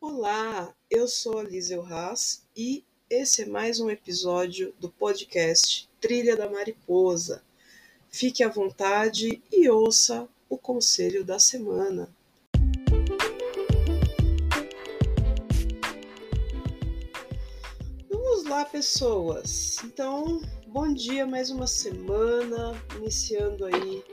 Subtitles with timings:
[0.00, 6.36] Olá, eu sou a Liesel Haas e esse é mais um episódio do podcast Trilha
[6.36, 7.42] da Mariposa.
[8.08, 12.08] Fique à vontade e ouça o conselho da semana.
[18.08, 19.78] Vamos lá, pessoas.
[19.82, 24.04] Então, bom dia, mais uma semana, iniciando aí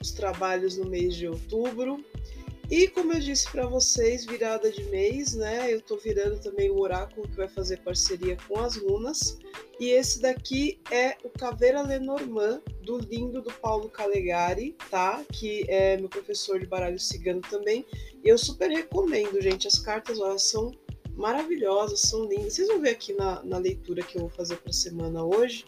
[0.00, 2.02] os trabalhos no mês de outubro.
[2.70, 5.72] E como eu disse para vocês, virada de mês, né?
[5.72, 9.38] Eu tô virando também o oráculo que vai fazer parceria com as lunas.
[9.80, 15.24] E esse daqui é o Caveira Lenormand, do lindo do Paulo Calegari, tá?
[15.32, 17.86] Que é meu professor de baralho cigano também.
[18.22, 19.66] E eu super recomendo, gente.
[19.66, 20.70] As cartas elas são
[21.16, 22.52] maravilhosas, são lindas.
[22.52, 25.64] Vocês vão ver aqui na, na leitura que eu vou fazer para semana hoje.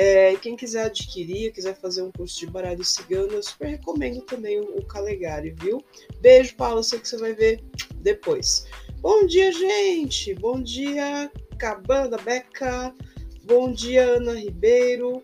[0.00, 4.60] É, quem quiser adquirir, quiser fazer um curso de baralho cigano, eu super recomendo também
[4.60, 5.82] o, Calegari, viu?
[6.20, 7.64] Beijo, Paulo, sei que você vai ver
[7.96, 8.64] depois.
[9.00, 10.36] Bom dia, gente!
[10.36, 12.94] Bom dia, Cabana Beca!
[13.42, 15.20] Bom dia, Ana Ribeiro!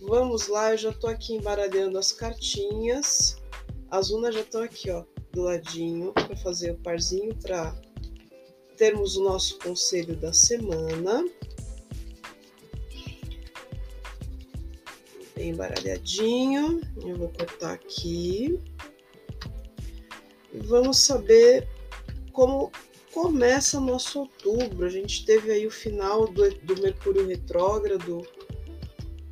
[0.00, 3.40] Vamos lá, eu já tô aqui embaralhando as cartinhas.
[3.92, 7.80] As unas já estão aqui, ó, do ladinho, para fazer o parzinho, para
[8.76, 11.24] termos o nosso conselho da semana.
[15.36, 16.80] Bem embaralhadinho.
[17.04, 18.58] Eu vou cortar aqui.
[20.52, 21.68] E vamos saber
[22.32, 22.72] como
[23.12, 24.86] começa nosso outubro.
[24.86, 28.26] A gente teve aí o final do, do Mercúrio retrógrado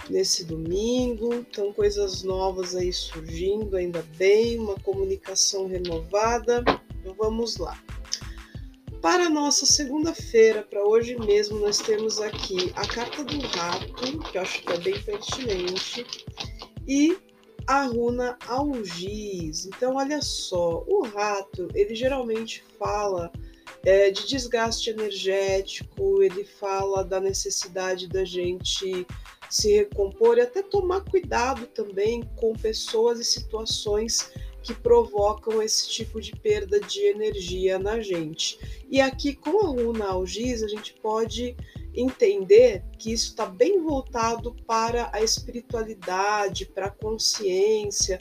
[0.08, 6.62] nesse domingo, então coisas novas aí surgindo, ainda bem, uma comunicação renovada.
[7.00, 7.78] Então vamos lá.
[9.04, 14.40] Para nossa segunda-feira, para hoje mesmo, nós temos aqui a carta do rato, que eu
[14.40, 16.06] acho que é bem pertinente,
[16.88, 17.14] e
[17.66, 19.66] a runa algiz.
[19.66, 23.30] Então, olha só, o rato, ele geralmente fala
[23.84, 29.06] é, de desgaste energético, ele fala da necessidade da gente
[29.50, 34.32] se recompor e até tomar cuidado também com pessoas e situações
[34.64, 38.58] que provocam esse tipo de perda de energia na gente.
[38.90, 41.54] E aqui com a runa algiz, a gente pode
[41.94, 48.20] entender que isso está bem voltado para a espiritualidade, para a consciência.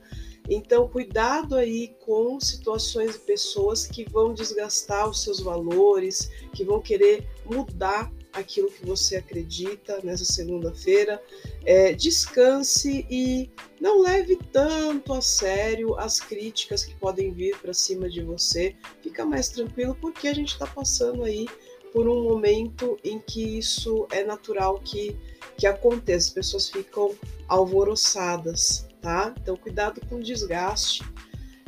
[0.50, 6.82] Então, cuidado aí com situações e pessoas que vão desgastar os seus valores, que vão
[6.82, 11.22] querer mudar aquilo que você acredita nessa segunda-feira.
[11.66, 13.50] É, descanse e
[13.80, 18.76] não leve tanto a sério as críticas que podem vir para cima de você.
[19.02, 21.48] Fica mais tranquilo porque a gente está passando aí
[21.94, 25.16] por um momento em que isso é natural que,
[25.56, 26.28] que aconteça.
[26.28, 27.14] As pessoas ficam
[27.48, 29.34] alvoroçadas, tá?
[29.40, 31.04] Então cuidado com o desgaste.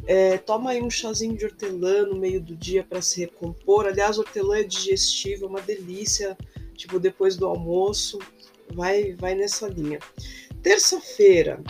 [0.07, 3.87] É, toma aí um chazinho de hortelã no meio do dia para se recompor.
[3.87, 6.37] Aliás, hortelã é digestivo, é uma delícia
[6.75, 8.19] tipo depois do almoço,
[8.73, 9.99] vai, vai nessa linha.
[10.61, 11.63] Terça-feira,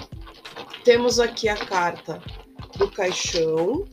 [0.83, 2.21] temos aqui a carta
[2.77, 3.85] do caixão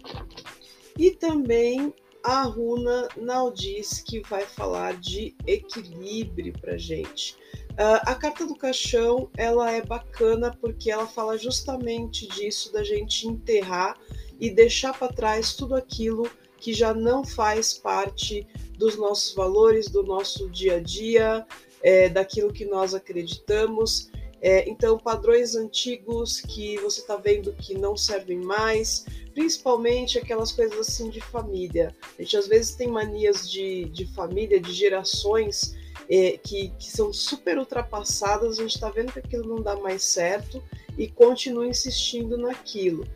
[0.99, 1.93] e também
[2.23, 7.37] a runa Naldis, que vai falar de equilíbrio para gente.
[7.73, 13.27] Uh, a carta do caixão ela é bacana porque ela fala justamente disso da gente
[13.27, 13.99] enterrar
[14.43, 18.45] e deixar para trás tudo aquilo que já não faz parte
[18.77, 21.47] dos nossos valores, do nosso dia a dia,
[21.81, 24.11] é, daquilo que nós acreditamos.
[24.41, 30.77] É, então, padrões antigos que você está vendo que não servem mais, principalmente aquelas coisas
[30.77, 31.95] assim de família.
[32.19, 35.77] A gente às vezes tem manias de, de família, de gerações
[36.11, 40.03] é, que, que são super ultrapassadas, a gente está vendo que aquilo não dá mais
[40.03, 40.61] certo
[40.99, 43.07] e continua insistindo naquilo.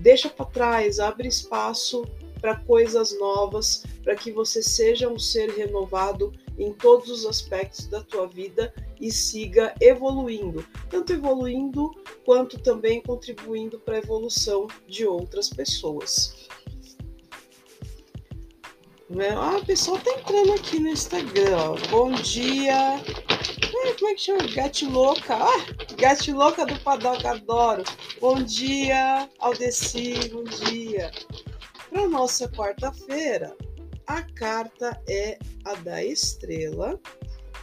[0.00, 2.06] Deixa para trás, abre espaço
[2.40, 8.02] para coisas novas, para que você seja um ser renovado em todos os aspectos da
[8.02, 11.90] tua vida e siga evoluindo, tanto evoluindo
[12.24, 16.48] quanto também contribuindo para a evolução de outras pessoas.
[19.36, 21.74] Ah, o pessoal tá entrando aqui no Instagram.
[21.90, 22.94] Bom dia.
[22.94, 24.46] Ah, como é que chama?
[24.54, 25.34] Gatilouca.
[25.34, 25.66] Ah,
[25.98, 27.82] Gatilouca do Padoca, adoro.
[28.20, 30.28] Bom dia, Aldeci.
[30.28, 31.10] Bom dia.
[31.88, 33.56] Para nossa quarta-feira,
[34.06, 37.00] a carta é a da estrela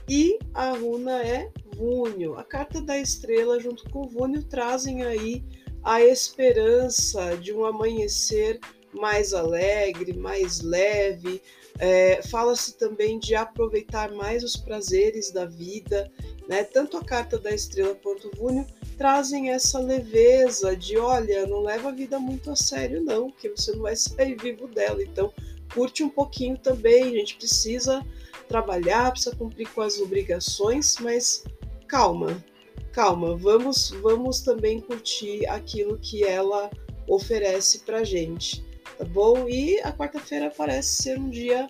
[0.10, 2.40] e a runa é Vúnio.
[2.40, 5.46] A carta da estrela junto com o Vúnio trazem aí
[5.84, 8.60] a esperança de um amanhecer
[8.94, 11.42] mais alegre, mais leve.
[11.80, 16.12] É, Fala-se também de aproveitar mais os prazeres da vida,
[16.48, 16.64] né?
[16.64, 18.66] Tanto a carta da estrela quanto o Vúnio
[18.98, 23.72] trazem essa leveza de, olha, não leva a vida muito a sério não, que você
[23.74, 25.04] não vai sair vivo dela.
[25.04, 25.32] Então,
[25.74, 27.04] curte um pouquinho também.
[27.04, 28.04] A gente precisa
[28.48, 31.44] trabalhar, precisa cumprir com as obrigações, mas
[31.88, 32.44] calma,
[32.92, 36.70] calma, vamos, vamos também curtir aquilo que ela
[37.08, 38.66] oferece pra gente,
[39.06, 39.48] bom?
[39.48, 41.70] E a quarta-feira parece ser um dia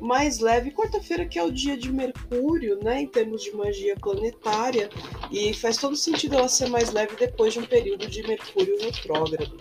[0.00, 0.70] mais leve.
[0.70, 4.88] Quarta-feira que é o dia de Mercúrio, né, em termos de magia planetária,
[5.30, 9.58] e faz todo sentido ela ser mais leve depois de um período de Mercúrio retrógrado.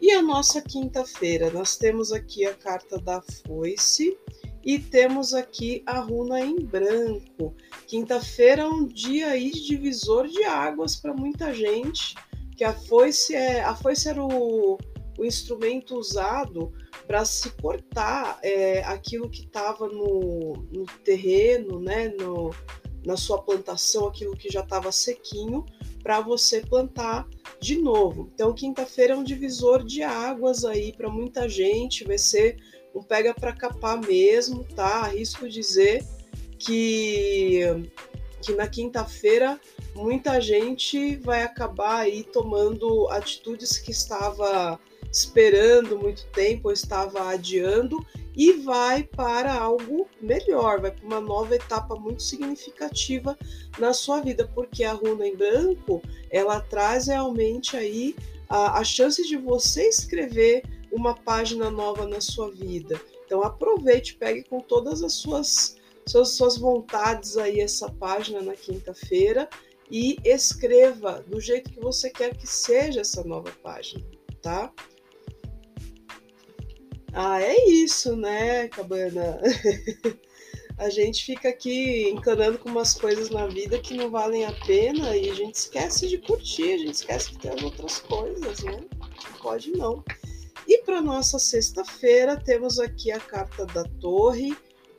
[0.00, 4.16] E a nossa quinta-feira, nós temos aqui a carta da foice
[4.64, 7.54] e temos aqui a runa em branco.
[7.86, 12.14] Quinta-feira é um dia aí de divisor de águas para muita gente,
[12.56, 14.78] que a foice é a foice era o,
[15.18, 16.72] o instrumento usado
[17.06, 22.54] para se cortar é, aquilo que estava no, no, terreno, né, no,
[23.04, 25.66] na sua plantação, aquilo que já estava sequinho,
[26.02, 27.28] para você plantar
[27.60, 28.30] de novo.
[28.32, 32.56] Então, quinta-feira é um divisor de águas aí para muita gente, vai ser
[32.94, 35.02] um pega para capar mesmo, tá?
[35.02, 36.04] Arrisco dizer
[36.58, 37.60] que,
[38.40, 39.60] que na quinta-feira
[39.94, 44.78] muita gente vai acabar aí tomando atitudes que estava
[45.10, 48.04] esperando muito tempo ou estava adiando
[48.36, 53.36] e vai para algo melhor, vai para uma nova etapa muito significativa
[53.78, 56.00] na sua vida, porque a runa em branco
[56.30, 58.14] ela traz realmente aí
[58.48, 60.62] a, a chance de você escrever
[60.92, 63.00] uma página nova na sua vida.
[63.26, 65.76] Então aproveite, pegue com todas as suas
[66.08, 69.48] suas, suas vontades aí essa página na quinta-feira
[69.90, 74.04] e escreva do jeito que você quer que seja essa nova página,
[74.42, 74.72] tá?
[77.12, 79.40] Ah, é isso, né, Cabana?
[80.78, 85.16] a gente fica aqui encanando com umas coisas na vida que não valem a pena
[85.16, 88.80] e a gente esquece de curtir, a gente esquece que tem as outras coisas, né?
[89.42, 90.04] Pode não.
[90.66, 94.56] E para nossa sexta-feira temos aqui a carta da Torre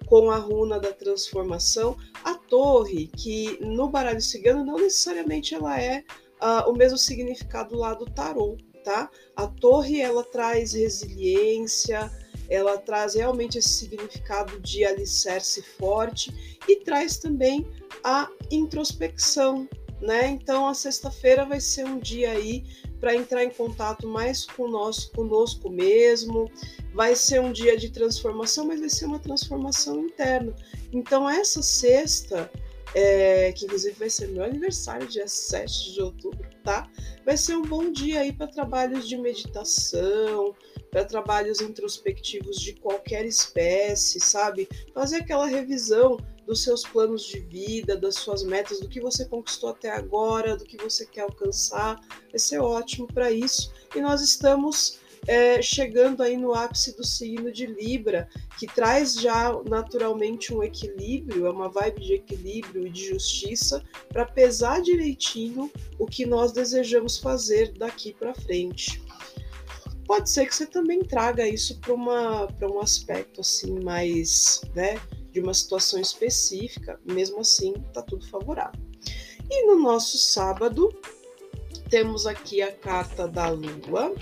[0.08, 1.96] com a runa da transformação.
[2.24, 6.04] A Torre, que no baralho cigano não necessariamente ela é
[6.42, 8.58] uh, o mesmo significado lá do tarô,
[8.89, 9.07] tá?
[9.36, 12.12] A torre ela traz resiliência,
[12.50, 17.68] ela traz realmente esse significado de alicerce forte e traz também
[18.03, 19.69] a introspecção,
[20.01, 20.30] né?
[20.30, 22.65] Então a sexta-feira vai ser um dia aí
[23.00, 26.50] para entrar em contato mais com nós, conosco mesmo.
[26.91, 30.51] Vai ser um dia de transformação, mas vai ser uma transformação interna.
[30.91, 32.51] Então essa sexta
[32.94, 36.89] é, que inclusive vai ser meu aniversário, dia 7 de outubro, tá?
[37.25, 40.56] Vai ser um bom dia aí para trabalhos de meditação,
[40.89, 44.68] para trabalhos introspectivos de qualquer espécie, sabe?
[44.94, 49.69] Fazer aquela revisão dos seus planos de vida, das suas metas, do que você conquistou
[49.69, 52.00] até agora, do que você quer alcançar.
[52.31, 53.71] Vai ser ótimo para isso.
[53.95, 58.27] E nós estamos é, chegando aí no ápice do signo de Libra,
[58.57, 64.25] que traz já naturalmente um equilíbrio, é uma vibe de equilíbrio e de justiça para
[64.25, 69.01] pesar direitinho o que nós desejamos fazer daqui para frente.
[70.06, 75.00] Pode ser que você também traga isso para um aspecto assim mais, né,
[75.31, 78.81] de uma situação específica, mesmo assim tá tudo favorável.
[79.50, 80.89] E no nosso sábado
[81.89, 84.13] temos aqui a carta da Lua,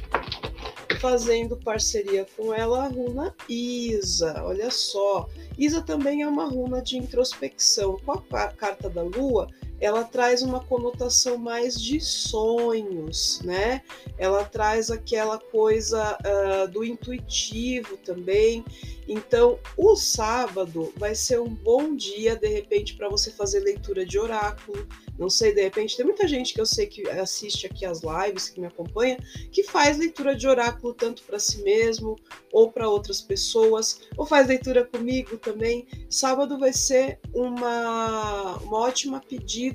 [0.98, 4.44] fazendo parceria com ela a runa Isa.
[4.44, 8.00] Olha só, Isa também é uma runa de introspecção.
[8.06, 9.48] Com a carta da Lua,
[9.80, 13.82] ela traz uma conotação mais de sonhos, né?
[14.18, 18.66] Ela traz aquela coisa uh, do intuitivo também.
[19.08, 24.20] Então, o sábado vai ser um bom dia, de repente, para você fazer leitura de
[24.20, 24.86] oráculo.
[25.18, 28.50] Não sei, de repente, tem muita gente que eu sei que assiste aqui as lives,
[28.50, 29.18] que me acompanha,
[29.52, 32.18] que faz leitura de oráculo tanto para si mesmo
[32.52, 35.88] ou para outras pessoas, ou faz leitura comigo também.
[36.10, 39.67] Sábado vai ser uma, uma ótima pedida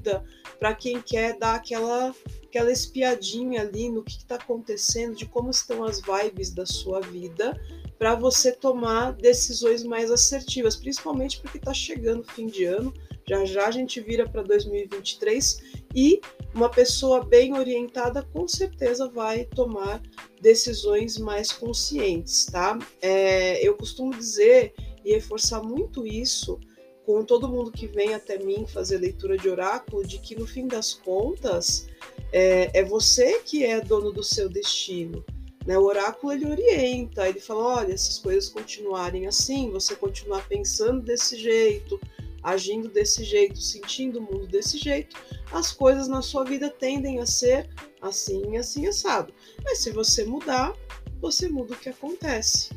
[0.59, 2.15] para quem quer dar aquela
[2.53, 7.59] aquela espiadinha ali no que está acontecendo, de como estão as vibes da sua vida
[7.99, 12.93] para você tomar decisões mais assertivas, principalmente porque está chegando o fim de ano,
[13.27, 15.63] já já a gente vira para 2023
[15.95, 16.21] e
[16.55, 20.03] uma pessoa bem orientada com certeza vai tomar
[20.41, 22.79] decisões mais conscientes, tá?
[23.01, 26.61] É, eu costumo dizer e reforçar muito isso
[27.05, 30.67] com todo mundo que vem até mim fazer leitura de oráculo, de que no fim
[30.67, 31.89] das contas
[32.33, 35.25] é, é você que é dono do seu destino.
[35.67, 35.79] Né?
[35.79, 41.01] O oráculo ele orienta, ele fala: olha, se as coisas continuarem assim, você continuar pensando
[41.03, 42.01] desse jeito,
[42.43, 45.17] agindo desse jeito, sentindo o mundo desse jeito,
[45.53, 47.69] as coisas na sua vida tendem a ser
[48.01, 49.33] assim, assim, assado.
[49.65, 50.75] Mas se você mudar,
[51.21, 52.71] você muda o que acontece.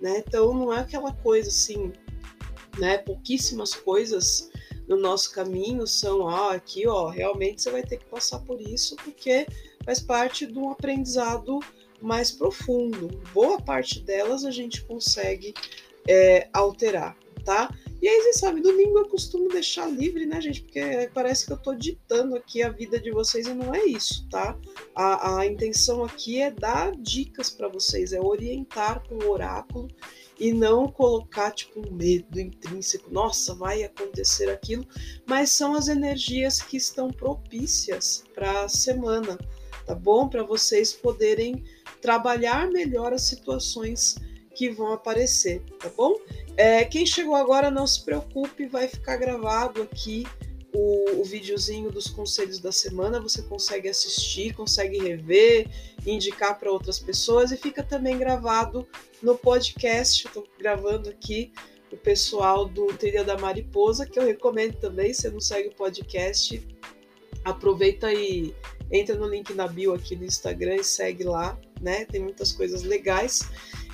[0.00, 0.22] né?
[0.26, 1.92] Então não é aquela coisa assim,
[2.78, 2.98] né?
[2.98, 4.50] Pouquíssimas coisas
[4.88, 8.96] no nosso caminho são, ah, aqui, ó, realmente você vai ter que passar por isso
[8.96, 9.46] porque
[9.84, 11.60] faz parte de um aprendizado
[12.00, 13.08] mais profundo.
[13.32, 15.54] Boa parte delas a gente consegue
[16.08, 17.74] é, alterar, tá?
[18.00, 20.62] E aí, você sabe, domingo eu costumo deixar livre, né, gente?
[20.62, 24.28] Porque parece que eu tô ditando aqui a vida de vocês e não é isso,
[24.28, 24.56] tá?
[24.94, 29.88] A, a intenção aqui é dar dicas para vocês, é orientar com o oráculo
[30.38, 34.86] e não colocar tipo um medo intrínseco, nossa, vai acontecer aquilo,
[35.26, 39.38] mas são as energias que estão propícias para a semana,
[39.86, 40.28] tá bom?
[40.28, 41.64] Para vocês poderem
[42.00, 44.16] trabalhar melhor as situações
[44.54, 46.16] que vão aparecer, tá bom?
[46.56, 50.26] É, quem chegou agora, não se preocupe, vai ficar gravado aqui
[50.76, 53.18] o, o videozinho dos conselhos da semana.
[53.18, 55.66] Você consegue assistir, consegue rever,
[56.06, 58.86] indicar para outras pessoas e fica também gravado
[59.22, 60.26] no podcast.
[60.26, 61.50] Estou gravando aqui
[61.90, 65.14] o pessoal do Trilha da Mariposa, que eu recomendo também.
[65.14, 66.62] Se não segue o podcast,
[67.42, 68.54] aproveita e
[68.92, 72.04] entra no link na bio aqui no Instagram e segue lá, né?
[72.04, 73.48] Tem muitas coisas legais.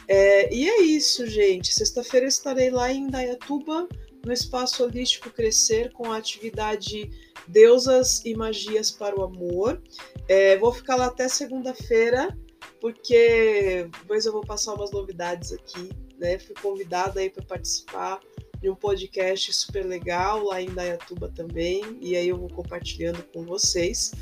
[0.09, 1.73] É, e é isso, gente.
[1.73, 3.89] Sexta-feira estarei lá em Indaiatuba,
[4.25, 7.11] no Espaço Holístico Crescer, com a atividade
[7.47, 9.83] Deusas e Magias para o Amor.
[10.29, 12.37] É, vou ficar lá até segunda-feira,
[12.81, 15.91] porque depois eu vou passar umas novidades aqui.
[16.19, 16.39] Né?
[16.39, 18.21] Fui convidada aí para participar
[18.63, 23.45] de um podcast super legal lá em Dayatuba também, e aí eu vou compartilhando com
[23.45, 24.13] vocês.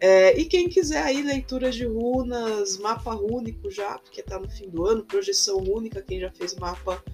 [0.00, 4.70] É, e quem quiser aí leituras de runas, mapa único já, porque está no fim
[4.70, 7.04] do ano, projeção única, quem já fez mapa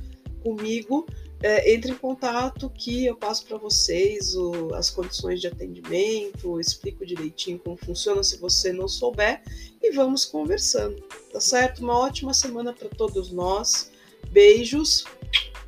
[0.46, 1.04] comigo,
[1.42, 7.04] é, entre em contato que eu passo para vocês o, as condições de atendimento, explico
[7.04, 9.42] direitinho como funciona se você não souber
[9.82, 11.80] e vamos conversando, tá certo?
[11.80, 13.90] Uma ótima semana para todos nós.
[14.30, 15.04] Beijos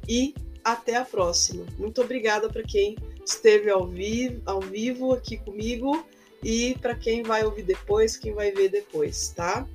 [0.08, 1.66] e até a próxima.
[1.76, 6.06] Muito obrigada para quem esteve ao vivo, ao vivo aqui comigo
[6.42, 9.66] e para quem vai ouvir depois, quem vai ver depois, tá?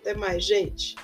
[0.00, 0.96] Até mais, gente.